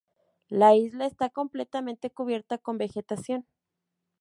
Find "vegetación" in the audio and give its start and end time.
2.79-3.45